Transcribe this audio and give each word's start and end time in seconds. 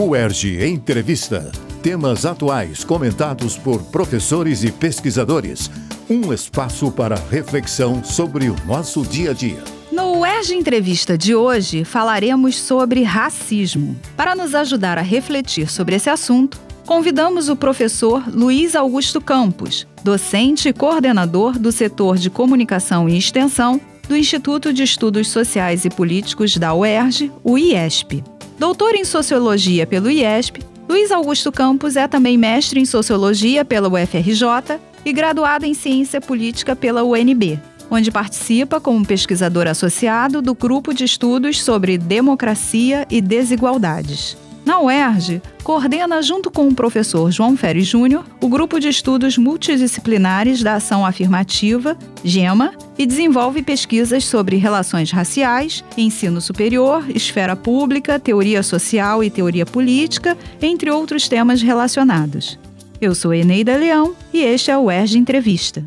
UERJ 0.00 0.64
Entrevista. 0.64 1.50
Temas 1.82 2.24
atuais 2.24 2.84
comentados 2.84 3.58
por 3.58 3.82
professores 3.90 4.62
e 4.62 4.70
pesquisadores. 4.70 5.68
Um 6.08 6.32
espaço 6.32 6.92
para 6.92 7.16
reflexão 7.16 8.04
sobre 8.04 8.48
o 8.48 8.54
nosso 8.64 9.02
dia 9.02 9.32
a 9.32 9.34
dia. 9.34 9.58
No 9.90 10.20
UERJ 10.20 10.54
Entrevista 10.54 11.18
de 11.18 11.34
hoje, 11.34 11.84
falaremos 11.84 12.54
sobre 12.54 13.02
racismo. 13.02 13.98
Para 14.16 14.36
nos 14.36 14.54
ajudar 14.54 14.98
a 14.98 15.02
refletir 15.02 15.68
sobre 15.68 15.96
esse 15.96 16.08
assunto, 16.08 16.60
convidamos 16.86 17.48
o 17.48 17.56
professor 17.56 18.22
Luiz 18.32 18.76
Augusto 18.76 19.20
Campos, 19.20 19.84
docente 20.04 20.68
e 20.68 20.72
coordenador 20.72 21.58
do 21.58 21.72
setor 21.72 22.18
de 22.18 22.30
comunicação 22.30 23.08
e 23.08 23.18
extensão 23.18 23.80
do 24.08 24.16
Instituto 24.16 24.72
de 24.72 24.84
Estudos 24.84 25.26
Sociais 25.26 25.84
e 25.84 25.90
Políticos 25.90 26.56
da 26.56 26.72
UERJ, 26.72 27.32
o 27.42 27.58
IESP. 27.58 28.22
Doutor 28.58 28.96
em 28.96 29.04
Sociologia 29.04 29.86
pelo 29.86 30.10
IESP, 30.10 30.64
Luiz 30.88 31.12
Augusto 31.12 31.52
Campos 31.52 31.94
é 31.94 32.08
também 32.08 32.36
mestre 32.36 32.80
em 32.80 32.84
Sociologia 32.84 33.64
pela 33.64 33.88
UFRJ 33.88 34.80
e 35.04 35.12
graduado 35.12 35.64
em 35.64 35.74
Ciência 35.74 36.20
Política 36.20 36.74
pela 36.74 37.04
UNB, 37.04 37.60
onde 37.88 38.10
participa 38.10 38.80
como 38.80 39.06
pesquisador 39.06 39.68
associado 39.68 40.42
do 40.42 40.56
Grupo 40.56 40.92
de 40.92 41.04
Estudos 41.04 41.62
sobre 41.62 41.96
Democracia 41.96 43.06
e 43.08 43.20
Desigualdades. 43.20 44.36
Na 44.68 44.80
UERJ, 44.80 45.40
coordena, 45.64 46.20
junto 46.20 46.50
com 46.50 46.68
o 46.68 46.74
professor 46.74 47.30
João 47.30 47.56
Ferri 47.56 47.80
Júnior, 47.80 48.22
o 48.38 48.48
Grupo 48.48 48.78
de 48.78 48.86
Estudos 48.86 49.38
Multidisciplinares 49.38 50.62
da 50.62 50.74
Ação 50.74 51.06
Afirmativa, 51.06 51.96
GEMA, 52.22 52.74
e 52.98 53.06
desenvolve 53.06 53.62
pesquisas 53.62 54.26
sobre 54.26 54.56
relações 54.56 55.10
raciais, 55.10 55.82
ensino 55.96 56.38
superior, 56.38 57.02
esfera 57.08 57.56
pública, 57.56 58.18
teoria 58.18 58.62
social 58.62 59.24
e 59.24 59.30
teoria 59.30 59.64
política, 59.64 60.36
entre 60.60 60.90
outros 60.90 61.28
temas 61.28 61.62
relacionados. 61.62 62.58
Eu 63.00 63.14
sou 63.14 63.32
Eneida 63.32 63.74
Leão 63.74 64.14
e 64.34 64.42
este 64.42 64.70
é 64.70 64.76
o 64.76 64.82
UERJ 64.82 65.16
Entrevista. 65.16 65.82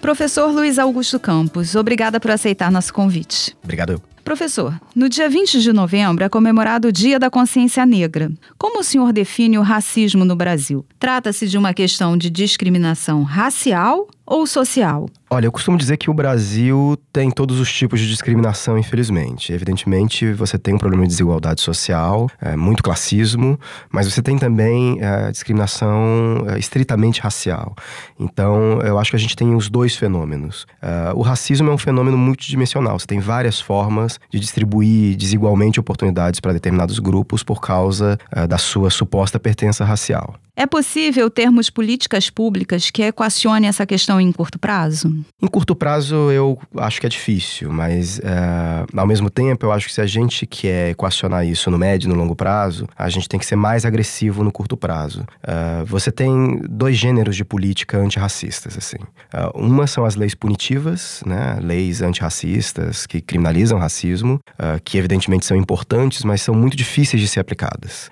Professor 0.00 0.50
Luiz 0.50 0.76
Augusto 0.80 1.20
Campos, 1.20 1.76
obrigada 1.76 2.18
por 2.18 2.32
aceitar 2.32 2.68
nosso 2.72 2.92
convite. 2.92 3.56
Obrigado. 3.62 4.02
Professor, 4.24 4.80
no 4.96 5.06
dia 5.06 5.28
20 5.28 5.60
de 5.60 5.70
novembro 5.70 6.24
é 6.24 6.30
comemorado 6.30 6.88
o 6.88 6.92
Dia 6.92 7.18
da 7.18 7.28
Consciência 7.28 7.84
Negra. 7.84 8.32
Como 8.56 8.80
o 8.80 8.82
senhor 8.82 9.12
define 9.12 9.58
o 9.58 9.62
racismo 9.62 10.24
no 10.24 10.34
Brasil? 10.34 10.82
Trata-se 10.98 11.46
de 11.46 11.58
uma 11.58 11.74
questão 11.74 12.16
de 12.16 12.30
discriminação 12.30 13.22
racial 13.22 14.08
ou 14.26 14.46
social? 14.46 15.06
Olha, 15.30 15.46
eu 15.46 15.52
costumo 15.52 15.76
dizer 15.76 15.96
que 15.96 16.08
o 16.08 16.14
Brasil 16.14 16.96
tem 17.12 17.30
todos 17.30 17.58
os 17.58 17.72
tipos 17.72 17.98
de 17.98 18.08
discriminação, 18.08 18.78
infelizmente. 18.78 19.52
Evidentemente, 19.52 20.32
você 20.32 20.56
tem 20.56 20.74
um 20.74 20.78
problema 20.78 21.02
de 21.02 21.08
desigualdade 21.08 21.60
social, 21.60 22.30
é, 22.40 22.56
muito 22.56 22.82
classismo, 22.82 23.58
mas 23.90 24.06
você 24.06 24.22
tem 24.22 24.38
também 24.38 24.98
é, 25.00 25.32
discriminação 25.32 26.44
é, 26.48 26.58
estritamente 26.58 27.20
racial. 27.20 27.74
Então, 28.18 28.80
eu 28.82 28.98
acho 28.98 29.10
que 29.10 29.16
a 29.16 29.18
gente 29.18 29.34
tem 29.34 29.56
os 29.56 29.68
dois 29.68 29.96
fenômenos. 29.96 30.66
É, 30.80 31.12
o 31.14 31.22
racismo 31.22 31.68
é 31.68 31.72
um 31.72 31.78
fenômeno 31.78 32.16
multidimensional. 32.16 32.96
Você 32.98 33.06
tem 33.06 33.18
várias 33.18 33.60
formas 33.60 34.20
de 34.30 34.38
distribuir 34.38 35.16
desigualmente 35.16 35.80
oportunidades 35.80 36.38
para 36.38 36.52
determinados 36.52 37.00
grupos 37.00 37.42
por 37.42 37.60
causa 37.60 38.18
é, 38.30 38.46
da 38.46 38.58
sua 38.58 38.88
suposta 38.88 39.40
pertença 39.40 39.84
racial. 39.84 40.36
É 40.56 40.66
possível 40.66 41.28
termos 41.28 41.68
políticas 41.68 42.30
públicas 42.30 42.88
que 42.88 43.02
equacionem 43.02 43.68
essa 43.68 43.84
questão 43.84 44.13
em 44.20 44.32
curto 44.32 44.58
prazo? 44.58 45.14
Em 45.42 45.46
curto 45.46 45.74
prazo, 45.74 46.14
eu 46.30 46.58
acho 46.76 47.00
que 47.00 47.06
é 47.06 47.08
difícil, 47.08 47.72
mas 47.72 48.18
uh, 48.18 48.98
ao 48.98 49.06
mesmo 49.06 49.30
tempo, 49.30 49.66
eu 49.66 49.72
acho 49.72 49.86
que 49.86 49.92
se 49.92 50.00
a 50.00 50.06
gente 50.06 50.46
quer 50.46 50.90
equacionar 50.90 51.46
isso 51.46 51.70
no 51.70 51.78
médio 51.78 52.06
e 52.06 52.08
no 52.08 52.14
longo 52.14 52.34
prazo, 52.34 52.86
a 52.96 53.08
gente 53.08 53.28
tem 53.28 53.38
que 53.38 53.46
ser 53.46 53.56
mais 53.56 53.84
agressivo 53.84 54.42
no 54.42 54.52
curto 54.52 54.76
prazo. 54.76 55.22
Uh, 55.42 55.84
você 55.86 56.10
tem 56.10 56.60
dois 56.68 56.96
gêneros 56.96 57.36
de 57.36 57.44
política 57.44 57.98
antirracistas, 57.98 58.76
assim. 58.76 58.96
Uh, 58.96 59.58
uma 59.66 59.86
são 59.86 60.04
as 60.04 60.16
leis 60.16 60.34
punitivas, 60.34 61.22
né? 61.26 61.58
Leis 61.60 62.02
antirracistas 62.02 63.06
que 63.06 63.20
criminalizam 63.20 63.78
racismo, 63.78 64.38
que 64.84 64.98
evidentemente 64.98 65.44
são 65.44 65.56
importantes, 65.56 66.24
mas 66.24 66.42
são 66.42 66.54
muito 66.54 66.76
difíceis 66.76 67.20
de 67.20 67.28
ser 67.28 67.40
aplicadas 67.40 68.10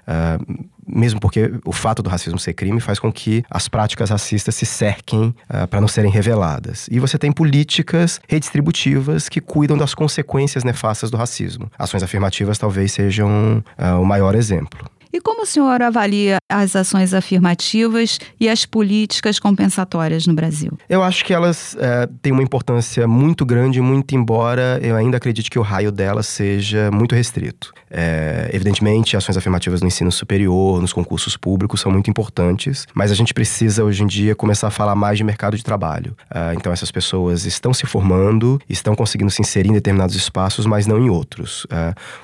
mesmo 0.92 1.19
porque 1.19 1.53
o 1.64 1.72
fato 1.72 2.03
do 2.03 2.10
racismo 2.10 2.38
ser 2.38 2.53
crime 2.53 2.80
faz 2.80 2.98
com 2.98 3.12
que 3.12 3.42
as 3.50 3.69
práticas 3.69 4.10
racistas 4.10 4.54
se 4.54 4.66
cerquem 4.66 5.34
uh, 5.48 5.66
para 5.66 5.80
não 5.80 5.88
serem 5.88 6.10
reveladas. 6.10 6.88
E 6.91 7.00
você 7.00 7.19
tem 7.19 7.32
políticas 7.32 8.20
redistributivas 8.28 9.28
que 9.28 9.41
cuidam 9.41 9.76
das 9.76 9.94
consequências 9.94 10.64
nefastas 10.64 11.10
do 11.10 11.16
racismo. 11.16 11.70
Ações 11.78 12.02
afirmativas 12.02 12.58
talvez 12.58 12.92
sejam 12.92 13.64
uh, 13.78 14.00
o 14.00 14.04
maior 14.04 14.34
exemplo. 14.34 14.91
E 15.12 15.20
como 15.20 15.42
o 15.42 15.46
senhor 15.46 15.82
avalia 15.82 16.38
as 16.48 16.74
ações 16.74 17.12
afirmativas 17.12 18.18
e 18.40 18.48
as 18.48 18.64
políticas 18.64 19.38
compensatórias 19.38 20.26
no 20.26 20.32
Brasil? 20.32 20.72
Eu 20.88 21.02
acho 21.02 21.22
que 21.22 21.34
elas 21.34 21.76
é, 21.78 22.08
têm 22.22 22.32
uma 22.32 22.42
importância 22.42 23.06
muito 23.06 23.44
grande, 23.44 23.78
muito 23.82 24.14
embora 24.14 24.80
eu 24.82 24.96
ainda 24.96 25.18
acredite 25.18 25.50
que 25.50 25.58
o 25.58 25.62
raio 25.62 25.92
delas 25.92 26.26
seja 26.26 26.90
muito 26.90 27.14
restrito. 27.14 27.74
É, 27.90 28.48
evidentemente, 28.54 29.14
ações 29.14 29.36
afirmativas 29.36 29.82
no 29.82 29.86
ensino 29.86 30.10
superior, 30.10 30.80
nos 30.80 30.94
concursos 30.94 31.36
públicos 31.36 31.82
são 31.82 31.92
muito 31.92 32.08
importantes, 32.08 32.86
mas 32.94 33.12
a 33.12 33.14
gente 33.14 33.34
precisa 33.34 33.84
hoje 33.84 34.02
em 34.02 34.06
dia 34.06 34.34
começar 34.34 34.68
a 34.68 34.70
falar 34.70 34.94
mais 34.94 35.18
de 35.18 35.24
mercado 35.24 35.58
de 35.58 35.62
trabalho. 35.62 36.16
É, 36.34 36.54
então, 36.54 36.72
essas 36.72 36.90
pessoas 36.90 37.44
estão 37.44 37.74
se 37.74 37.84
formando, 37.84 38.58
estão 38.66 38.94
conseguindo 38.94 39.30
se 39.30 39.42
inserir 39.42 39.68
em 39.68 39.74
determinados 39.74 40.16
espaços, 40.16 40.64
mas 40.64 40.86
não 40.86 40.98
em 40.98 41.10
outros. 41.10 41.66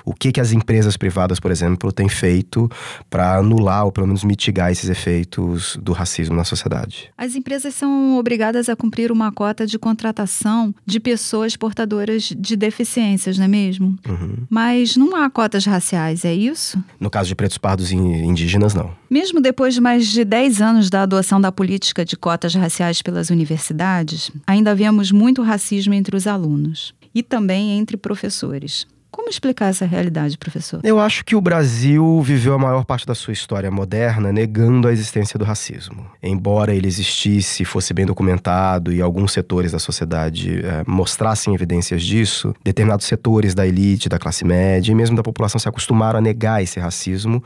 O 0.03 0.13
que, 0.13 0.31
que 0.31 0.41
as 0.41 0.51
empresas 0.51 0.97
privadas, 0.97 1.39
por 1.39 1.51
exemplo, 1.51 1.91
têm 1.91 2.09
feito 2.09 2.69
para 3.09 3.37
anular 3.37 3.85
ou 3.85 3.91
pelo 3.91 4.07
menos 4.07 4.23
mitigar 4.23 4.71
esses 4.71 4.89
efeitos 4.89 5.77
do 5.81 5.93
racismo 5.93 6.35
na 6.35 6.43
sociedade. 6.43 7.09
As 7.17 7.35
empresas 7.35 7.73
são 7.73 8.17
obrigadas 8.17 8.69
a 8.69 8.75
cumprir 8.75 9.11
uma 9.11 9.31
cota 9.31 9.65
de 9.65 9.77
contratação 9.77 10.73
de 10.85 10.99
pessoas 10.99 11.55
portadoras 11.55 12.33
de 12.37 12.55
deficiências, 12.55 13.37
não 13.37 13.45
é 13.45 13.47
mesmo? 13.47 13.97
Uhum. 14.07 14.45
Mas 14.49 14.95
não 14.95 15.15
há 15.15 15.29
cotas 15.29 15.65
raciais, 15.65 16.25
é 16.25 16.33
isso? 16.33 16.81
No 16.99 17.09
caso 17.09 17.29
de 17.29 17.35
pretos 17.35 17.57
pardos 17.57 17.91
e 17.91 17.95
indígenas, 17.95 18.73
não. 18.73 18.91
Mesmo 19.09 19.41
depois 19.41 19.73
de 19.73 19.81
mais 19.81 20.07
de 20.07 20.23
10 20.23 20.61
anos 20.61 20.89
da 20.89 21.03
adoção 21.03 21.41
da 21.41 21.51
política 21.51 22.05
de 22.05 22.15
cotas 22.15 22.53
raciais 22.53 23.01
pelas 23.01 23.29
universidades, 23.29 24.31
ainda 24.45 24.75
vemos 24.75 25.11
muito 25.11 25.41
racismo 25.41 25.93
entre 25.93 26.15
os 26.15 26.27
alunos 26.27 26.93
e 27.13 27.23
também 27.23 27.77
entre 27.77 27.97
professores. 27.97 28.85
Como 29.11 29.29
explicar 29.29 29.67
essa 29.69 29.85
realidade, 29.85 30.37
professor? 30.37 30.81
Eu 30.83 30.99
acho 30.99 31.25
que 31.25 31.35
o 31.35 31.41
Brasil 31.41 32.21
viveu 32.21 32.53
a 32.53 32.59
maior 32.59 32.85
parte 32.85 33.07
da 33.07 33.15
sua 33.15 33.33
história 33.33 33.71
moderna 33.71 34.31
negando 34.31 34.87
a 34.87 34.91
existência 34.91 35.37
do 35.37 35.43
racismo. 35.43 36.05
Embora 36.21 36.75
ele 36.75 36.87
existisse, 36.87 37.65
fosse 37.65 37.93
bem 37.93 38.05
documentado 38.05 38.93
e 38.93 39.01
alguns 39.01 39.31
setores 39.31 39.71
da 39.71 39.79
sociedade 39.79 40.63
é, 40.63 40.83
mostrassem 40.85 41.55
evidências 41.55 42.03
disso, 42.03 42.53
determinados 42.63 43.07
setores 43.07 43.55
da 43.55 43.65
elite, 43.65 44.09
da 44.09 44.19
classe 44.19 44.45
média 44.45 44.91
e 44.91 44.95
mesmo 44.95 45.15
da 45.15 45.23
população 45.23 45.57
se 45.57 45.67
acostumaram 45.67 46.19
a 46.19 46.21
negar 46.21 46.61
esse 46.61 46.79
racismo 46.79 47.43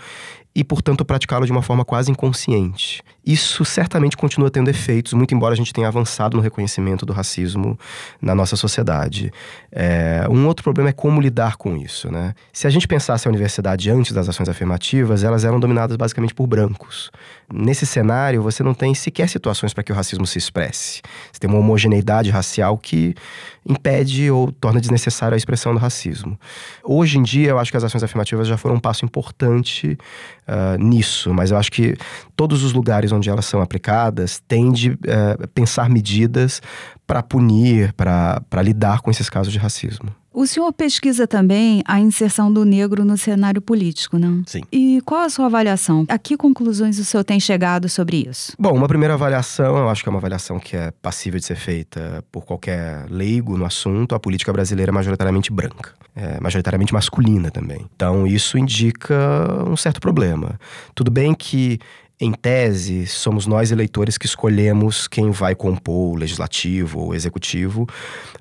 e, 0.56 0.64
portanto, 0.64 1.04
praticá-lo 1.04 1.46
de 1.46 1.52
uma 1.52 1.62
forma 1.62 1.84
quase 1.84 2.12
inconsciente. 2.12 3.02
Isso 3.26 3.64
certamente 3.66 4.16
continua 4.16 4.52
tendo 4.52 4.70
efeitos, 4.70 5.14
muito 5.14 5.34
embora 5.34 5.54
a 5.54 5.58
gente 5.58 5.74
tenha 5.74 5.88
avançado 5.88 6.38
no 6.38 6.44
reconhecimento 6.44 7.06
do 7.06 7.14
racismo 7.14 7.80
na 8.22 8.36
nossa 8.36 8.56
sociedade. 8.56 9.32
É, 9.72 10.28
um 10.30 10.46
outro 10.46 10.64
problema 10.64 10.90
é 10.90 10.94
como 10.94 11.22
lidar 11.22 11.56
com 11.56 11.76
isso. 11.76 12.12
Né? 12.12 12.36
Se 12.52 12.68
a 12.68 12.70
gente 12.70 12.88
pensasse 12.88 13.28
a 13.28 13.32
universidade 13.32 13.90
antes 13.90 14.12
das 14.12 14.30
ações 14.30 14.50
afirmativas, 14.50 15.24
elas 15.24 15.44
eram 15.44 15.60
dominadas 15.60 15.98
basicamente 15.98 16.34
por 16.34 16.46
brancos. 16.46 17.12
Nesse 17.56 17.86
cenário, 17.86 18.42
você 18.42 18.64
não 18.64 18.74
tem 18.74 18.96
sequer 18.96 19.30
situações 19.30 19.74
para 19.74 19.84
que 19.84 19.92
o 19.92 19.96
racismo 19.96 20.26
se 20.26 20.40
expresse. 20.40 21.02
Você 21.32 21.40
tem 21.40 21.50
uma 21.50 21.60
homogeneidade 21.60 22.32
racial 22.32 22.78
que 22.78 23.14
impede 23.70 24.32
ou 24.32 24.52
torna 24.52 24.82
desnecessária 24.82 25.36
a 25.36 25.38
expressão 25.38 25.72
do 25.72 25.80
racismo. 25.80 26.38
Hoje 26.84 27.20
em 27.20 27.24
dia, 27.24 27.52
eu 27.52 27.60
acho 27.60 27.70
que 27.70 27.78
as 27.78 27.84
ações 27.84 28.02
afirmativas 28.02 28.48
já 28.48 28.58
foram 28.58 28.76
um 28.76 28.80
passo 28.80 29.06
importante 29.06 29.96
uh, 30.48 30.84
nisso, 30.84 31.32
mas 31.32 31.52
eu 31.52 31.58
acho 31.58 31.72
que 31.72 31.96
todos 32.36 32.64
os 32.64 32.74
lugares 32.74 33.12
onde 33.12 33.30
elas 33.30 33.46
são 33.46 33.62
aplicadas 33.62 34.42
têm 34.48 34.72
de 34.72 34.90
uh, 34.92 35.48
pensar 35.54 35.90
medidas 35.90 36.60
para 37.06 37.22
punir, 37.22 37.94
para 37.94 38.62
lidar 38.64 39.02
com 39.02 39.12
esses 39.12 39.30
casos 39.30 39.54
de 39.54 39.60
racismo. 39.60 40.10
O 40.34 40.48
senhor 40.48 40.74
pesquisa 40.74 41.28
também 41.28 41.84
a 41.86 42.00
inserção 42.00 42.52
do 42.52 42.66
negro 42.66 43.06
no 43.06 43.16
cenário 43.18 43.62
político, 43.62 44.18
não? 44.18 44.44
Sim. 44.48 44.62
E 44.72 45.00
qual 45.06 45.22
a 45.22 45.30
sua 45.30 45.46
avaliação? 45.46 46.06
A 46.10 46.18
que 46.18 46.36
conclusões 46.36 46.98
o 46.98 47.06
senhor 47.06 47.24
tem 47.24 47.40
chegado 47.40 47.88
sobre 47.88 48.28
isso? 48.28 48.54
Bom, 48.58 48.72
uma 48.72 48.88
primeira 48.88 49.14
avaliação, 49.14 49.78
eu 49.78 49.90
acho 49.90 50.02
que 50.02 50.10
é 50.10 50.12
uma 50.12 50.18
avaliação 50.18 50.60
que 50.60 50.76
é 50.76 50.92
passível 51.02 51.40
de 51.40 51.46
ser 51.46 51.56
feita 51.56 52.24
por 52.32 52.46
qualquer 52.46 53.06
leigo 53.10 53.56
no 53.58 53.66
assunto. 53.66 54.16
A 54.16 54.20
política 54.20 54.52
brasileira 54.52 54.90
é 54.90 54.94
majoritariamente 54.94 55.52
branca, 55.52 55.92
é 56.16 56.40
majoritariamente 56.40 56.94
masculina 56.94 57.52
também. 57.52 57.86
Então, 57.96 58.26
isso 58.26 58.58
indica 58.58 59.16
um 59.70 59.78
certo 59.78 60.02
problema. 60.02 60.60
Tudo 60.96 61.12
bem 61.12 61.36
que 61.36 61.80
em 62.24 62.32
tese, 62.32 63.06
somos 63.06 63.46
nós 63.46 63.72
eleitores 63.72 64.18
que 64.18 64.26
escolhemos 64.26 65.08
quem 65.08 65.30
vai 65.30 65.54
compor 65.54 66.14
o 66.14 66.16
legislativo 66.16 67.00
ou 67.00 67.16
executivo, 67.16 67.88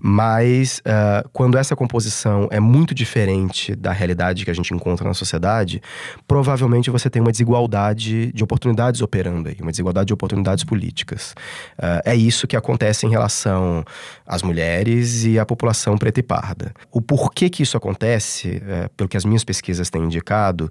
mas 0.01 0.79
uh, 0.81 1.29
quando 1.33 1.59
essa 1.59 1.75
composição 1.75 2.49
é 2.53 2.61
muito 2.61 2.95
diferente 2.95 3.75
da 3.75 3.91
realidade 3.91 4.45
que 4.45 4.51
a 4.51 4.55
gente 4.55 4.73
encontra 4.73 5.07
na 5.07 5.15
sociedade, 5.15 5.83
provavelmente 6.29 6.91
você 6.91 7.11
tem 7.11 7.21
uma 7.21 7.33
desigualdade 7.33 8.33
de 8.33 8.45
oportunidades 8.45 9.01
operando 9.01 9.49
aí, 9.49 9.57
uma 9.61 9.73
desigualdade 9.73 10.07
de 10.07 10.15
oportunidades 10.15 10.63
políticas. 10.63 11.35
Uh, 11.77 12.03
é 12.05 12.15
isso 12.15 12.47
que 12.47 12.57
acontece 12.57 13.05
em 13.05 13.11
relação 13.11 13.85
às 14.25 14.43
mulheres 14.43 15.25
e 15.25 15.39
à 15.39 15.45
população 15.45 15.99
preta 15.99 16.21
e 16.21 16.23
parda. 16.23 16.73
O 16.91 17.01
porquê 17.01 17.51
que 17.51 17.65
isso 17.65 17.77
acontece, 17.77 18.63
uh, 18.65 18.89
pelo 18.97 19.09
que 19.09 19.17
as 19.17 19.25
minhas 19.25 19.43
pesquisas 19.43 19.91
têm 19.91 20.05
indicado, 20.05 20.71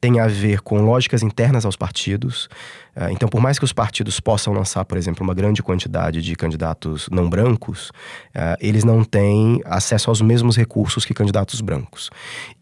tem 0.00 0.20
a 0.20 0.26
ver 0.26 0.60
com 0.60 0.80
lógicas 0.82 1.22
internas 1.22 1.64
aos 1.64 1.76
partidos. 1.76 2.48
Uh, 2.94 3.10
então, 3.10 3.28
por 3.28 3.40
mais 3.40 3.58
que 3.58 3.64
os 3.64 3.72
partidos 3.72 4.20
possam 4.20 4.52
lançar, 4.52 4.84
por 4.84 4.98
exemplo, 4.98 5.24
uma 5.24 5.32
grande 5.32 5.62
quantidade 5.62 6.20
de 6.20 6.34
candidatos 6.36 7.08
não 7.10 7.28
brancos, 7.28 7.88
uh, 7.88 8.56
eles 8.60 8.84
não 8.84 9.02
têm 9.02 9.60
acesso 9.64 10.10
aos 10.10 10.20
mesmos 10.20 10.56
recursos 10.56 11.04
que 11.04 11.14
candidatos 11.14 11.60
brancos. 11.60 12.10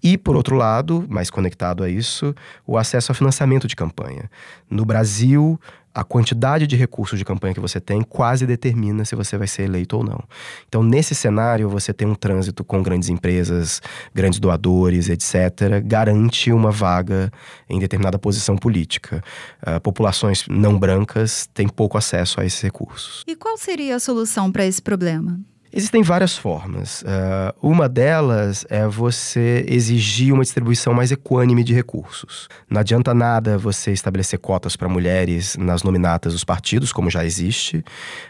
E, 0.02 0.16
por 0.16 0.36
outro 0.36 0.56
lado, 0.56 1.04
mais 1.08 1.30
conectado 1.30 1.82
a 1.82 1.88
isso, 1.88 2.34
o 2.66 2.78
acesso 2.78 3.10
ao 3.10 3.16
financiamento 3.16 3.66
de 3.66 3.74
campanha. 3.74 4.30
No 4.70 4.84
Brasil, 4.84 5.60
a 5.94 6.04
quantidade 6.04 6.66
de 6.66 6.76
recursos 6.76 7.18
de 7.18 7.24
campanha 7.24 7.52
que 7.52 7.60
você 7.60 7.80
tem 7.80 8.02
quase 8.02 8.46
determina 8.46 9.04
se 9.04 9.16
você 9.16 9.36
vai 9.36 9.46
ser 9.46 9.62
eleito 9.62 9.96
ou 9.96 10.04
não. 10.04 10.22
Então, 10.68 10.82
nesse 10.82 11.14
cenário, 11.14 11.68
você 11.68 11.92
tem 11.92 12.06
um 12.06 12.14
trânsito 12.14 12.62
com 12.62 12.82
grandes 12.82 13.08
empresas, 13.08 13.82
grandes 14.14 14.38
doadores, 14.38 15.08
etc., 15.08 15.82
garante 15.84 16.52
uma 16.52 16.70
vaga 16.70 17.32
em 17.68 17.78
determinada 17.78 18.18
posição 18.18 18.56
política. 18.56 19.22
Uh, 19.66 19.80
populações 19.80 20.44
não 20.48 20.78
brancas 20.78 21.48
têm 21.52 21.68
pouco 21.68 21.98
acesso 21.98 22.40
a 22.40 22.44
esses 22.44 22.60
recursos. 22.60 23.24
E 23.26 23.34
qual 23.34 23.56
seria 23.58 23.96
a 23.96 24.00
solução 24.00 24.52
para 24.52 24.64
esse 24.64 24.80
problema? 24.80 25.40
Existem 25.72 26.02
várias 26.02 26.36
formas. 26.36 27.02
Uh, 27.02 27.54
uma 27.62 27.88
delas 27.88 28.66
é 28.68 28.86
você 28.88 29.64
exigir 29.68 30.32
uma 30.34 30.42
distribuição 30.42 30.92
mais 30.92 31.12
equânime 31.12 31.62
de 31.62 31.72
recursos. 31.72 32.48
Não 32.68 32.80
adianta 32.80 33.14
nada 33.14 33.56
você 33.56 33.92
estabelecer 33.92 34.38
cotas 34.40 34.74
para 34.74 34.88
mulheres 34.88 35.56
nas 35.56 35.84
nominatas 35.84 36.32
dos 36.32 36.42
partidos, 36.42 36.92
como 36.92 37.08
já 37.08 37.24
existe, 37.24 37.84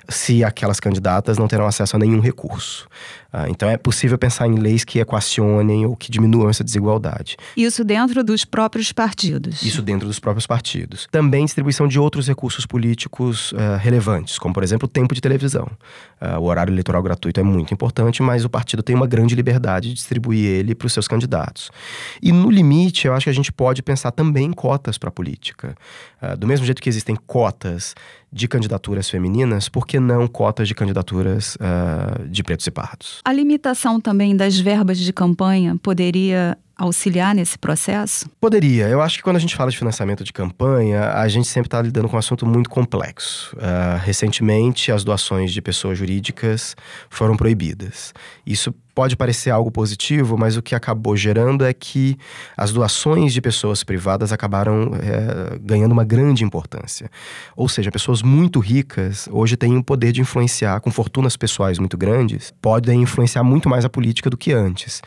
se 0.08 0.44
aquelas 0.44 0.78
candidatas 0.78 1.38
não 1.38 1.48
terão 1.48 1.66
acesso 1.66 1.96
a 1.96 1.98
nenhum 1.98 2.20
recurso. 2.20 2.86
Uh, 3.32 3.48
então 3.48 3.68
é 3.68 3.76
possível 3.76 4.18
pensar 4.18 4.46
em 4.46 4.56
leis 4.56 4.84
que 4.84 4.98
equacionem 4.98 5.86
ou 5.86 5.94
que 5.94 6.10
diminuam 6.10 6.50
essa 6.50 6.64
desigualdade. 6.64 7.36
Isso 7.56 7.84
dentro 7.84 8.24
dos 8.24 8.44
próprios 8.44 8.92
partidos. 8.92 9.62
Isso 9.62 9.82
dentro 9.82 10.06
dos 10.06 10.18
próprios 10.18 10.46
partidos. 10.46 11.06
Também 11.10 11.44
distribuição 11.44 11.86
de 11.86 11.98
outros 11.98 12.26
recursos 12.26 12.66
políticos 12.66 13.52
uh, 13.52 13.78
relevantes, 13.78 14.38
como 14.38 14.52
por 14.52 14.62
exemplo 14.62 14.86
o 14.86 14.90
tempo 14.90 15.14
de 15.14 15.20
televisão. 15.20 15.68
o 16.38 16.44
horário 16.44 16.72
eleitoral 16.72 17.02
gratuito 17.02 17.20
gratuito 17.20 17.40
é 17.40 17.42
muito 17.42 17.72
importante, 17.72 18.22
mas 18.22 18.44
o 18.44 18.50
partido 18.50 18.82
tem 18.82 18.96
uma 18.96 19.06
grande 19.06 19.34
liberdade 19.34 19.88
de 19.88 19.94
distribuir 19.94 20.44
ele 20.44 20.74
para 20.74 20.86
os 20.86 20.92
seus 20.92 21.06
candidatos. 21.06 21.70
E 22.22 22.32
no 22.32 22.50
limite, 22.50 23.06
eu 23.06 23.14
acho 23.14 23.24
que 23.24 23.30
a 23.30 23.34
gente 23.34 23.52
pode 23.52 23.82
pensar 23.82 24.10
também 24.10 24.46
em 24.46 24.52
cotas 24.52 24.98
para 24.98 25.08
a 25.08 25.12
política. 25.12 25.74
Uh, 26.22 26.36
do 26.36 26.46
mesmo 26.46 26.64
jeito 26.64 26.80
que 26.80 26.88
existem 26.88 27.16
cotas 27.26 27.94
de 28.32 28.46
candidaturas 28.46 29.08
femininas, 29.08 29.68
por 29.68 29.86
que 29.86 29.98
não 29.98 30.26
cotas 30.26 30.68
de 30.68 30.74
candidaturas 30.74 31.56
uh, 31.56 32.28
de 32.28 32.42
pretos 32.42 32.66
e 32.66 32.70
pardos? 32.70 33.20
A 33.24 33.32
limitação 33.32 34.00
também 34.00 34.36
das 34.36 34.58
verbas 34.58 34.98
de 34.98 35.12
campanha 35.12 35.76
poderia 35.82 36.56
auxiliar 36.80 37.34
nesse 37.34 37.58
processo? 37.58 38.28
Poderia. 38.40 38.88
Eu 38.88 39.02
acho 39.02 39.18
que 39.18 39.22
quando 39.22 39.36
a 39.36 39.40
gente 39.40 39.54
fala 39.54 39.70
de 39.70 39.76
financiamento 39.76 40.24
de 40.24 40.32
campanha, 40.32 41.12
a 41.12 41.28
gente 41.28 41.46
sempre 41.46 41.66
está 41.66 41.82
lidando 41.82 42.08
com 42.08 42.16
um 42.16 42.18
assunto 42.18 42.46
muito 42.46 42.70
complexo. 42.70 43.54
Uh, 43.56 43.98
recentemente, 44.02 44.90
as 44.90 45.04
doações 45.04 45.52
de 45.52 45.60
pessoas 45.60 45.98
jurídicas 45.98 46.74
foram 47.10 47.36
proibidas. 47.36 48.14
Isso 48.46 48.74
pode 49.00 49.16
parecer 49.16 49.48
algo 49.48 49.70
positivo, 49.70 50.36
mas 50.36 50.58
o 50.58 50.62
que 50.62 50.74
acabou 50.74 51.16
gerando 51.16 51.64
é 51.64 51.72
que 51.72 52.18
as 52.54 52.70
doações 52.70 53.32
de 53.32 53.40
pessoas 53.40 53.82
privadas 53.82 54.30
acabaram 54.30 54.90
é, 54.94 55.58
ganhando 55.58 55.92
uma 55.92 56.04
grande 56.04 56.44
importância. 56.44 57.10
Ou 57.56 57.66
seja, 57.66 57.90
pessoas 57.90 58.20
muito 58.20 58.60
ricas 58.60 59.26
hoje 59.32 59.56
têm 59.56 59.74
o 59.78 59.82
poder 59.82 60.12
de 60.12 60.20
influenciar, 60.20 60.80
com 60.80 60.90
fortunas 60.90 61.34
pessoais 61.34 61.78
muito 61.78 61.96
grandes, 61.96 62.52
podem 62.60 63.00
influenciar 63.00 63.42
muito 63.42 63.70
mais 63.70 63.86
a 63.86 63.88
política 63.88 64.28
do 64.28 64.36
que 64.36 64.52
antes. 64.52 65.00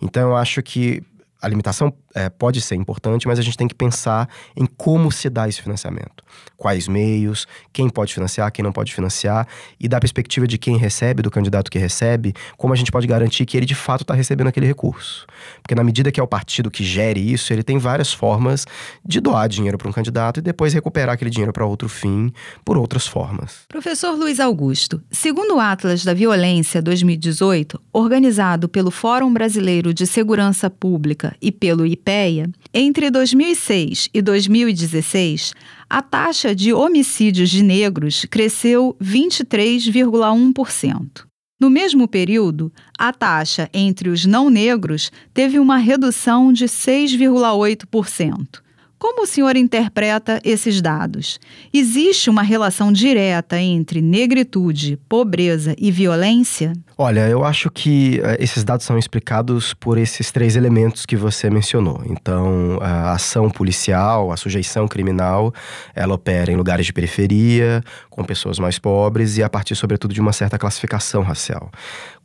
Então 0.00 0.28
eu 0.28 0.36
acho 0.36 0.62
que 0.62 1.02
a 1.40 1.48
limitação 1.48 1.92
é, 2.14 2.28
pode 2.28 2.60
ser 2.60 2.74
importante, 2.74 3.26
mas 3.26 3.38
a 3.38 3.42
gente 3.42 3.56
tem 3.56 3.66
que 3.66 3.74
pensar 3.74 4.28
em 4.56 4.66
como 4.66 5.10
se 5.10 5.30
dá 5.30 5.48
esse 5.48 5.62
financiamento. 5.62 6.22
Quais 6.56 6.86
meios, 6.86 7.46
quem 7.72 7.88
pode 7.88 8.12
financiar, 8.12 8.50
quem 8.52 8.62
não 8.62 8.72
pode 8.72 8.92
financiar, 8.92 9.46
e 9.78 9.88
da 9.88 9.98
perspectiva 9.98 10.46
de 10.46 10.58
quem 10.58 10.76
recebe, 10.76 11.22
do 11.22 11.30
candidato 11.30 11.70
que 11.70 11.78
recebe, 11.78 12.34
como 12.56 12.74
a 12.74 12.76
gente 12.76 12.92
pode 12.92 13.06
garantir 13.06 13.46
que 13.46 13.56
ele 13.56 13.64
de 13.64 13.74
fato 13.74 14.02
está 14.02 14.12
recebendo 14.12 14.48
aquele 14.48 14.66
recurso. 14.66 15.26
Porque 15.62 15.74
na 15.74 15.82
medida 15.82 16.12
que 16.12 16.20
é 16.20 16.22
o 16.22 16.26
partido 16.26 16.70
que 16.70 16.84
gere 16.84 17.20
isso, 17.20 17.52
ele 17.52 17.62
tem 17.62 17.78
várias 17.78 18.12
formas 18.12 18.66
de 19.04 19.20
doar 19.20 19.48
dinheiro 19.48 19.78
para 19.78 19.88
um 19.88 19.92
candidato 19.92 20.38
e 20.38 20.42
depois 20.42 20.74
recuperar 20.74 21.14
aquele 21.14 21.30
dinheiro 21.30 21.52
para 21.52 21.64
outro 21.64 21.88
fim 21.88 22.32
por 22.64 22.76
outras 22.76 23.06
formas. 23.06 23.60
Professor 23.68 24.14
Luiz 24.14 24.40
Augusto, 24.40 25.02
segundo 25.10 25.56
o 25.56 25.60
Atlas 25.60 26.04
da 26.04 26.12
Violência 26.12 26.82
2018, 26.82 27.80
organizado 27.92 28.68
pelo 28.68 28.90
Fórum 28.90 29.32
Brasileiro 29.32 29.94
de 29.94 30.06
Segurança 30.06 30.68
Pública 30.68 31.29
e 31.40 31.52
pelo 31.52 31.86
IPEA, 31.86 32.50
entre 32.72 33.10
2006 33.10 34.08
e 34.12 34.22
2016, 34.22 35.52
a 35.88 36.02
taxa 36.02 36.54
de 36.54 36.72
homicídios 36.72 37.50
de 37.50 37.62
negros 37.62 38.26
cresceu 38.30 38.96
23,1%. 39.02 41.24
No 41.60 41.68
mesmo 41.68 42.08
período, 42.08 42.72
a 42.98 43.12
taxa 43.12 43.68
entre 43.74 44.08
os 44.08 44.24
não 44.24 44.48
negros 44.48 45.12
teve 45.34 45.58
uma 45.58 45.76
redução 45.76 46.50
de 46.52 46.64
6,8%. 46.64 48.62
Como 49.00 49.22
o 49.22 49.26
senhor 49.26 49.56
interpreta 49.56 50.42
esses 50.44 50.82
dados? 50.82 51.40
Existe 51.72 52.28
uma 52.28 52.42
relação 52.42 52.92
direta 52.92 53.58
entre 53.58 54.02
negritude, 54.02 54.98
pobreza 55.08 55.74
e 55.78 55.90
violência? 55.90 56.74
Olha, 56.98 57.26
eu 57.26 57.42
acho 57.42 57.70
que 57.70 58.20
uh, 58.20 58.36
esses 58.38 58.62
dados 58.62 58.84
são 58.84 58.98
explicados 58.98 59.72
por 59.72 59.96
esses 59.96 60.30
três 60.30 60.54
elementos 60.54 61.06
que 61.06 61.16
você 61.16 61.48
mencionou. 61.48 62.02
Então, 62.04 62.78
a 62.82 63.12
ação 63.12 63.48
policial, 63.48 64.30
a 64.30 64.36
sujeição 64.36 64.86
criminal, 64.86 65.50
ela 65.94 66.12
opera 66.12 66.52
em 66.52 66.56
lugares 66.56 66.84
de 66.84 66.92
periferia, 66.92 67.82
com 68.10 68.22
pessoas 68.22 68.58
mais 68.58 68.78
pobres 68.78 69.38
e 69.38 69.42
a 69.42 69.48
partir, 69.48 69.74
sobretudo, 69.76 70.12
de 70.12 70.20
uma 70.20 70.34
certa 70.34 70.58
classificação 70.58 71.22
racial 71.22 71.70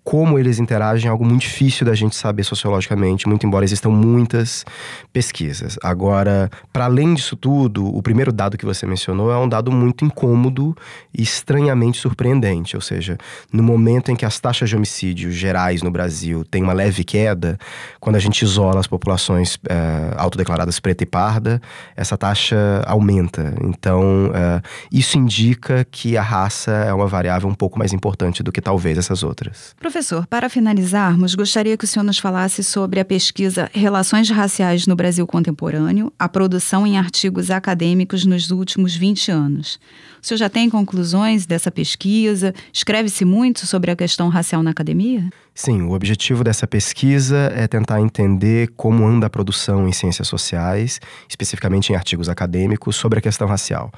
como 0.06 0.38
eles 0.38 0.60
interagem 0.60 1.08
é 1.08 1.12
algo 1.12 1.26
muito 1.26 1.42
difícil 1.42 1.84
da 1.84 1.96
gente 1.96 2.16
saber 2.16 2.44
sociologicamente, 2.44 3.28
muito 3.28 3.46
embora 3.46 3.66
existam 3.66 3.90
muitas 3.90 4.64
pesquisas. 5.12 5.80
Agora, 5.82 6.48
para 6.72 6.86
além 6.86 7.16
disso 7.16 7.36
tudo, 7.36 7.88
o 7.88 8.04
primeiro 8.04 8.32
dado 8.32 8.56
que 8.56 8.66
você 8.66 8.86
mencionou 8.86 9.32
é 9.32 9.38
um 9.38 9.50
dado 9.50 9.72
muito 9.72 10.06
incômodo 10.06 10.78
e 11.12 11.24
estranhamente 11.24 11.98
surpreendente, 11.98 12.76
ou 12.76 12.82
seja, 12.84 13.18
no 13.52 13.64
momento 13.64 14.12
em 14.12 14.16
que 14.16 14.24
as 14.24 14.40
taxas 14.40 14.70
de 14.70 14.76
homicídio 14.76 15.32
gerais 15.32 15.82
no 15.82 15.90
Brasil 15.90 16.46
têm 16.46 16.62
uma 16.62 16.74
leve 16.74 17.04
queda, 17.04 17.58
quando 18.00 18.16
a 18.16 18.20
gente 18.20 18.44
isola 18.44 18.80
as 18.80 18.88
populações 18.88 19.58
é, 19.68 20.14
autodeclaradas 20.18 20.80
preta 20.80 21.02
e 21.02 21.08
parda, 21.08 21.60
essa 21.96 22.16
taxa 22.16 22.84
aumenta. 22.86 23.56
Então, 23.64 24.32
é, 24.36 24.62
isso 24.92 25.18
indica 25.18 25.84
que 25.90 26.16
a 26.16 26.22
raça 26.22 26.72
é 26.72 26.94
uma 26.94 27.08
variável 27.08 27.50
um 27.50 27.56
pouco 27.56 27.80
mais 27.80 27.92
importante 27.92 28.44
do 28.44 28.52
que 28.52 28.62
talvez 28.62 29.00
essas 29.00 29.24
outras. 29.24 29.74
Professor, 29.96 30.28
para 30.28 30.50
finalizarmos, 30.50 31.36
gostaria 31.36 31.78
que 31.78 31.86
o 31.86 31.88
senhor 31.88 32.04
nos 32.04 32.20
falasse 32.20 32.62
sobre 32.62 33.00
a 33.00 33.06
pesquisa 33.06 33.70
Relações 33.74 34.30
Raciais 34.30 34.86
no 34.86 34.94
Brasil 34.94 35.26
Contemporâneo, 35.26 36.12
a 36.20 36.28
produção 36.28 36.86
em 36.86 36.98
artigos 36.98 37.50
acadêmicos 37.50 38.26
nos 38.26 38.52
últimos 38.52 38.94
20 38.94 39.32
anos. 39.32 39.80
O 40.22 40.28
senhor 40.28 40.38
já 40.38 40.50
tem 40.50 40.70
conclusões 40.70 41.46
dessa 41.46 41.72
pesquisa? 41.72 42.54
Escreve-se 42.74 43.24
muito 43.24 43.66
sobre 43.66 43.90
a 43.90 43.96
questão 43.96 44.28
racial 44.28 44.62
na 44.62 44.72
academia? 44.72 45.30
Sim, 45.54 45.84
o 45.84 45.94
objetivo 45.94 46.44
dessa 46.44 46.68
pesquisa 46.68 47.50
é 47.56 47.66
tentar 47.66 48.02
entender 48.02 48.74
como 48.76 49.08
anda 49.08 49.28
a 49.28 49.30
produção 49.30 49.88
em 49.88 49.94
ciências 49.94 50.28
sociais, 50.28 51.00
especificamente 51.30 51.94
em 51.94 51.96
artigos 51.96 52.28
acadêmicos, 52.28 52.98
sobre 52.98 53.20
a 53.20 53.22
questão 53.22 53.48
racial. 53.48 53.90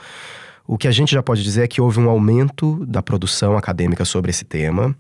O 0.68 0.78
que 0.78 0.88
a 0.88 0.92
gente 0.92 1.14
já 1.14 1.24
pode 1.24 1.42
dizer 1.42 1.64
é 1.64 1.68
que 1.68 1.80
houve 1.80 2.00
um 2.00 2.10
aumento 2.10 2.86
da 2.86 3.02
produção 3.02 3.58
acadêmica 3.58 4.04
sobre 4.04 4.30
esse 4.30 4.44
tema, 4.44 4.94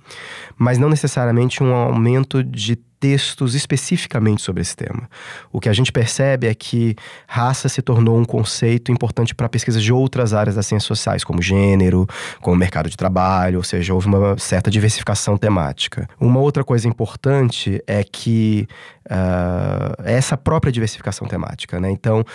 mas 0.58 0.78
não 0.78 0.90
necessariamente 0.90 1.62
um 1.62 1.74
aumento 1.74 2.42
de 2.42 2.78
textos 3.00 3.54
especificamente 3.54 4.42
sobre 4.42 4.62
esse 4.62 4.76
tema. 4.76 5.10
O 5.52 5.60
que 5.60 5.70
a 5.70 5.74
gente 5.74 5.92
percebe 5.92 6.48
é 6.48 6.56
que 6.56 6.96
raça 7.28 7.70
se 7.70 7.82
tornou 7.82 8.18
um 8.18 8.26
conceito 8.26 8.92
importante 8.92 9.36
para 9.36 9.48
pesquisas 9.48 9.84
de 9.84 9.94
outras 9.94 10.34
áreas 10.34 10.56
das 10.56 10.66
ciências 10.66 10.88
sociais, 10.88 11.24
como 11.24 11.42
gênero, 11.42 12.08
como 12.42 12.56
mercado 12.56 12.90
de 12.90 12.98
trabalho, 12.98 13.58
ou 13.58 13.64
seja, 13.64 13.94
houve 13.94 14.08
uma 14.08 14.38
certa 14.38 14.72
diversificação 14.72 15.38
temática. 15.38 16.08
Uma 16.20 16.40
outra 16.40 16.64
coisa 16.64 16.88
importante 16.88 17.82
é 17.86 18.04
que 18.04 18.68
uh, 19.06 20.02
essa 20.04 20.36
própria 20.36 20.72
diversificação 20.72 21.28
temática, 21.28 21.80
né? 21.80 21.92
Então, 21.92 22.26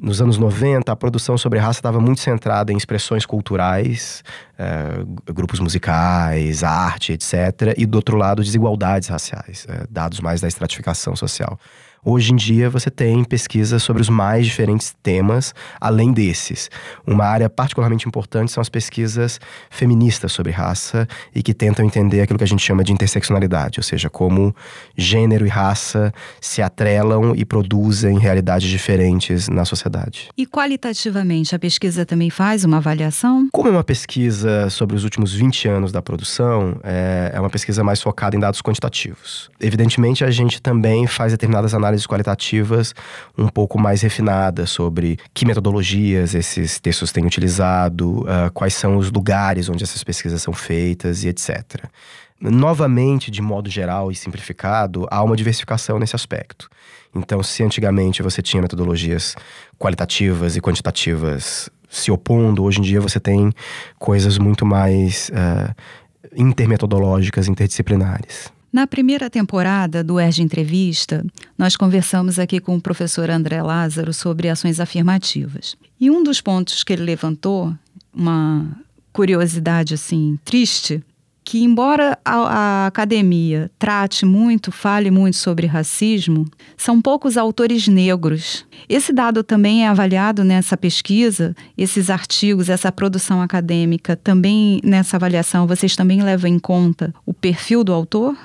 Nos 0.00 0.22
anos 0.22 0.38
90, 0.38 0.92
a 0.92 0.94
produção 0.94 1.36
sobre 1.36 1.58
raça 1.58 1.80
estava 1.80 1.98
muito 2.00 2.20
centrada 2.20 2.72
em 2.72 2.76
expressões 2.76 3.26
culturais, 3.26 4.22
eh, 4.56 5.04
grupos 5.34 5.58
musicais, 5.58 6.62
arte, 6.62 7.14
etc. 7.14 7.74
E 7.76 7.84
do 7.84 7.96
outro 7.96 8.16
lado, 8.16 8.40
desigualdades 8.40 9.08
raciais, 9.08 9.66
eh, 9.68 9.86
dados 9.90 10.20
mais 10.20 10.40
da 10.40 10.46
estratificação 10.46 11.16
social. 11.16 11.58
Hoje 12.04 12.32
em 12.32 12.36
dia, 12.36 12.70
você 12.70 12.90
tem 12.90 13.24
pesquisas 13.24 13.82
sobre 13.82 14.00
os 14.00 14.08
mais 14.08 14.46
diferentes 14.46 14.94
temas, 15.02 15.54
além 15.80 16.12
desses. 16.12 16.70
Uma 17.06 17.24
área 17.24 17.50
particularmente 17.50 18.06
importante 18.06 18.52
são 18.52 18.60
as 18.60 18.68
pesquisas 18.68 19.40
feministas 19.70 20.32
sobre 20.32 20.52
raça 20.52 21.06
e 21.34 21.42
que 21.42 21.52
tentam 21.52 21.84
entender 21.84 22.20
aquilo 22.20 22.38
que 22.38 22.44
a 22.44 22.48
gente 22.48 22.64
chama 22.64 22.84
de 22.84 22.92
interseccionalidade, 22.92 23.78
ou 23.78 23.82
seja, 23.82 24.08
como 24.08 24.54
gênero 24.96 25.44
e 25.46 25.48
raça 25.48 26.12
se 26.40 26.62
atrelam 26.62 27.34
e 27.34 27.44
produzem 27.44 28.18
realidades 28.18 28.68
diferentes 28.68 29.48
na 29.48 29.64
sociedade. 29.64 30.28
E 30.36 30.46
qualitativamente, 30.46 31.54
a 31.54 31.58
pesquisa 31.58 32.06
também 32.06 32.30
faz 32.30 32.64
uma 32.64 32.78
avaliação? 32.78 33.48
Como 33.52 33.68
é 33.68 33.70
uma 33.70 33.84
pesquisa 33.84 34.70
sobre 34.70 34.96
os 34.96 35.04
últimos 35.04 35.32
20 35.34 35.68
anos 35.68 35.92
da 35.92 36.00
produção, 36.00 36.78
é, 36.82 37.32
é 37.34 37.40
uma 37.40 37.50
pesquisa 37.50 37.84
mais 37.84 38.00
focada 38.00 38.36
em 38.36 38.40
dados 38.40 38.62
quantitativos. 38.62 39.50
Evidentemente, 39.60 40.24
a 40.24 40.30
gente 40.30 40.62
também 40.62 41.06
faz 41.06 41.32
determinadas 41.32 41.74
análises 41.74 41.97
análises 41.98 42.06
qualitativas 42.06 42.94
um 43.36 43.48
pouco 43.48 43.78
mais 43.78 44.02
refinadas 44.02 44.70
sobre 44.70 45.18
que 45.34 45.44
metodologias 45.44 46.34
esses 46.34 46.78
textos 46.78 47.12
têm 47.12 47.26
utilizado, 47.26 48.20
uh, 48.20 48.50
quais 48.54 48.74
são 48.74 48.96
os 48.96 49.10
lugares 49.10 49.68
onde 49.68 49.84
essas 49.84 50.04
pesquisas 50.04 50.40
são 50.40 50.52
feitas 50.54 51.24
e 51.24 51.28
etc. 51.28 51.84
Novamente, 52.40 53.30
de 53.30 53.42
modo 53.42 53.68
geral 53.68 54.12
e 54.12 54.14
simplificado, 54.14 55.06
há 55.10 55.22
uma 55.22 55.36
diversificação 55.36 55.98
nesse 55.98 56.14
aspecto. 56.14 56.70
Então, 57.14 57.42
se 57.42 57.64
antigamente 57.64 58.22
você 58.22 58.40
tinha 58.40 58.62
metodologias 58.62 59.34
qualitativas 59.76 60.54
e 60.54 60.60
quantitativas 60.60 61.68
se 61.88 62.10
opondo, 62.12 62.62
hoje 62.62 62.78
em 62.78 62.82
dia 62.82 63.00
você 63.00 63.18
tem 63.18 63.52
coisas 63.98 64.38
muito 64.38 64.64
mais 64.64 65.30
uh, 65.30 65.74
intermetodológicas, 66.36 67.48
interdisciplinares. 67.48 68.52
Na 68.70 68.86
primeira 68.86 69.30
temporada 69.30 70.04
do 70.04 70.20
ERG 70.20 70.42
Entrevista, 70.42 71.24
nós 71.56 71.74
conversamos 71.74 72.38
aqui 72.38 72.60
com 72.60 72.76
o 72.76 72.80
professor 72.80 73.30
André 73.30 73.62
Lázaro 73.62 74.12
sobre 74.12 74.50
ações 74.50 74.78
afirmativas. 74.78 75.74
E 75.98 76.10
um 76.10 76.22
dos 76.22 76.42
pontos 76.42 76.84
que 76.84 76.92
ele 76.92 77.02
levantou, 77.02 77.74
uma 78.12 78.66
curiosidade 79.10 79.94
assim 79.94 80.38
triste, 80.44 81.02
que 81.42 81.64
embora 81.64 82.18
a, 82.22 82.34
a, 82.34 82.86
academia 82.88 83.70
trate 83.78 84.26
muito, 84.26 84.70
fale 84.70 85.10
muito 85.10 85.38
sobre 85.38 85.66
racismo, 85.66 86.44
são 86.76 87.00
poucos 87.00 87.38
autores 87.38 87.88
negros. 87.88 88.66
Esse 88.86 89.14
dado 89.14 89.42
também 89.42 89.84
é 89.84 89.88
avaliado 89.88 90.44
nessa 90.44 90.76
pesquisa, 90.76 91.56
esses 91.76 92.10
artigos, 92.10 92.68
essa 92.68 92.92
produção 92.92 93.40
acadêmica, 93.40 94.14
também 94.14 94.78
nessa 94.84 95.16
avaliação, 95.16 95.66
vocês 95.66 95.96
também 95.96 96.22
levam 96.22 96.50
em 96.50 96.58
conta 96.58 97.14
o 97.24 97.32
perfil 97.32 97.82
do 97.82 97.94
autor? 97.94 98.36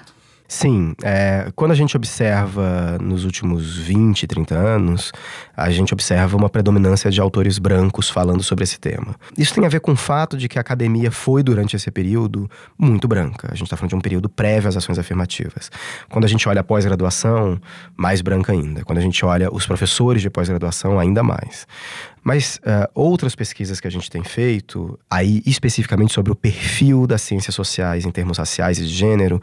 Sim, 0.53 0.93
é, 1.01 1.51
quando 1.55 1.71
a 1.71 1.75
gente 1.75 1.97
observa 1.97 2.99
nos 3.01 3.25
últimos 3.25 3.75
20, 3.75 4.27
30 4.27 4.53
anos, 4.53 5.11
a 5.57 5.71
gente 5.71 5.91
observa 5.91 6.37
uma 6.37 6.47
predominância 6.47 7.09
de 7.09 7.19
autores 7.19 7.57
brancos 7.57 8.07
falando 8.07 8.43
sobre 8.43 8.63
esse 8.63 8.79
tema. 8.79 9.15
Isso 9.35 9.55
tem 9.55 9.65
a 9.65 9.67
ver 9.67 9.79
com 9.79 9.93
o 9.93 9.95
fato 9.95 10.37
de 10.37 10.47
que 10.47 10.59
a 10.59 10.61
academia 10.61 11.09
foi, 11.09 11.41
durante 11.41 11.75
esse 11.75 11.89
período, 11.89 12.47
muito 12.77 13.07
branca. 13.07 13.47
A 13.51 13.55
gente 13.55 13.63
está 13.63 13.75
falando 13.75 13.89
de 13.89 13.95
um 13.95 13.99
período 14.01 14.29
prévio 14.29 14.69
às 14.69 14.77
ações 14.77 14.99
afirmativas. 14.99 15.71
Quando 16.07 16.25
a 16.25 16.27
gente 16.27 16.47
olha 16.47 16.61
a 16.61 16.63
pós-graduação, 16.63 17.59
mais 17.97 18.21
branca 18.21 18.51
ainda. 18.51 18.85
Quando 18.85 18.99
a 18.99 19.01
gente 19.01 19.25
olha 19.25 19.51
os 19.51 19.65
professores 19.65 20.21
de 20.21 20.29
pós-graduação, 20.29 20.99
ainda 20.99 21.23
mais. 21.23 21.65
Mas 22.23 22.55
uh, 22.57 22.89
outras 22.95 23.35
pesquisas 23.35 23.81
que 23.81 23.87
a 23.87 23.91
gente 23.91 24.09
tem 24.09 24.23
feito, 24.23 24.97
aí 25.09 25.43
especificamente 25.45 26.13
sobre 26.13 26.31
o 26.31 26.35
perfil 26.35 27.05
das 27.05 27.21
ciências 27.21 27.53
sociais 27.53 28.05
em 28.05 28.11
termos 28.11 28.37
raciais 28.37 28.77
e 28.79 28.83
de 28.83 28.93
gênero, 28.93 29.41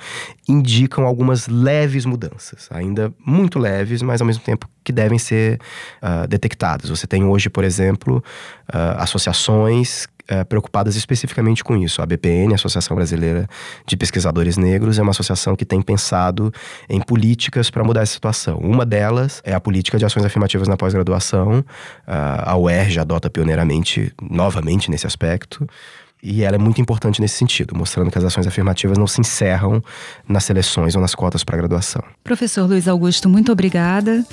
indicam 0.49 1.00
algumas 1.07 1.49
leves 1.49 2.05
mudanças. 2.05 2.69
Ainda 2.71 3.13
muito 3.25 3.59
leves, 3.59 4.03
mas 4.03 4.21
ao 4.21 4.27
mesmo 4.27 4.43
tempo 4.43 4.69
que 4.83 4.93
devem 4.93 5.19
ser 5.19 5.61
uh, 6.03 6.27
detectadas. 6.27 6.91
Você 6.91 7.07
tem 7.07 7.25
hoje, 7.25 7.49
por 7.49 7.65
exemplo, 7.65 8.23
uh, 8.73 8.99
associações 8.99 10.07
é, 10.29 10.45
preocupadas 10.45 10.95
especificamente 10.95 11.65
com 11.65 11.77
isso. 11.77 12.01
A 12.01 12.07
BPN, 12.07 12.53
a 12.53 12.55
Associação 12.55 12.95
Brasileira 12.95 13.49
de 13.85 13.97
Pesquisadores 13.97 14.57
Negros, 14.57 14.97
é 14.97 15.03
uma 15.03 15.11
associação 15.11 15.57
que 15.57 15.65
tem 15.65 15.83
pensado 15.83 16.53
em 16.89 17.01
políticas 17.01 17.69
para 17.69 17.83
mudar 17.83 18.03
essa 18.03 18.13
situação. 18.13 18.59
Uma 18.59 18.87
delas 18.87 19.43
é 19.45 19.53
a 19.53 19.61
política 19.61 19.99
de 19.99 20.05
ações 20.05 20.25
afirmativas 20.25 20.69
na 20.69 20.77
pós-graduação. 20.77 21.65
a 22.07 22.57
UERJ 22.57 23.01
adota 23.01 23.29
pioneiramente, 23.29 24.13
novamente, 24.23 24.89
nesse 24.89 25.05
aspecto. 25.05 25.67
E 26.23 26.43
ela 26.43 26.57
é 26.57 26.59
muito 26.59 26.81
importante 26.81 27.21
nesse 27.21 27.37
sentido, 27.37 27.75
mostrando 27.75 28.11
que 28.11 28.19
as 28.19 28.25
ações 28.25 28.47
afirmativas 28.47 28.99
não 28.99 29.07
se 29.07 29.21
encerram 29.21 29.83
nas 30.29 30.45
seleções 30.45 30.95
ou 30.95 31.01
nas 31.01 31.15
cotas 31.15 31.43
para 31.43 31.57
graduação. 31.57 32.03
Professor 32.23 32.69
Luiz 32.69 32.87
Augusto, 32.87 33.29
muito 33.29 33.51
obrigada. 33.51 34.25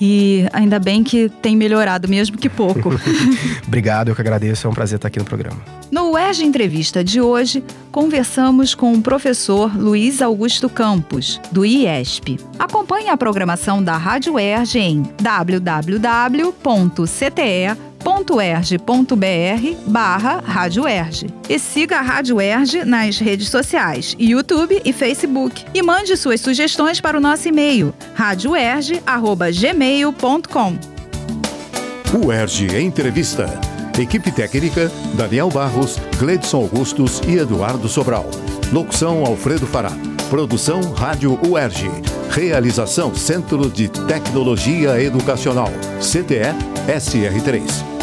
E 0.00 0.46
ainda 0.52 0.78
bem 0.78 1.02
que 1.02 1.30
tem 1.40 1.56
melhorado, 1.56 2.06
mesmo 2.08 2.36
que 2.36 2.50
pouco. 2.50 2.90
Obrigado, 3.66 4.08
eu 4.08 4.14
que 4.14 4.20
agradeço. 4.20 4.66
É 4.66 4.70
um 4.70 4.74
prazer 4.74 4.96
estar 4.96 5.08
aqui 5.08 5.18
no 5.18 5.24
programa. 5.24 5.56
No 5.90 6.12
UERJ 6.12 6.44
Entrevista 6.44 7.02
de 7.02 7.18
hoje, 7.20 7.64
conversamos 7.90 8.74
com 8.74 8.92
o 8.92 9.00
professor 9.00 9.74
Luiz 9.74 10.20
Augusto 10.20 10.68
Campos, 10.68 11.40
do 11.50 11.64
IESP. 11.64 12.38
Acompanhe 12.58 13.08
a 13.08 13.16
programação 13.16 13.82
da 13.82 13.96
Rádio 13.96 14.34
UERJ 14.34 14.78
em 14.78 15.02
www.cte.com 15.22 16.76
www.erg.br 18.06 19.74
barra 19.86 20.42
Rádio 20.44 20.86
Erge. 20.86 21.26
E 21.48 21.58
siga 21.58 21.98
a 21.98 22.02
Rádio 22.02 22.38
Erge 22.40 22.84
nas 22.84 23.18
redes 23.18 23.48
sociais, 23.48 24.14
YouTube 24.18 24.82
e 24.84 24.92
Facebook. 24.92 25.64
E 25.74 25.82
mande 25.82 26.16
suas 26.16 26.40
sugestões 26.40 27.00
para 27.00 27.18
o 27.18 27.20
nosso 27.20 27.48
e-mail, 27.48 27.92
radioerge.gmail.com. 28.14 30.78
O 32.24 32.32
Erge 32.32 32.78
Entrevista. 32.78 33.50
Equipe 33.98 34.30
técnica, 34.30 34.88
Daniel 35.14 35.48
Barros, 35.48 35.98
Gledson 36.18 36.58
Augustos 36.58 37.20
e 37.26 37.38
Eduardo 37.38 37.88
Sobral. 37.88 38.30
Locução 38.72 39.24
Alfredo 39.24 39.66
Fará. 39.66 39.90
Produção 40.30 40.92
Rádio 40.92 41.36
UERJ. 41.44 41.90
Realização 42.30 43.12
Centro 43.14 43.68
de 43.70 43.88
Tecnologia 43.88 45.02
Educacional. 45.02 45.72
CTE 46.00 46.54
SR3. 46.86 47.95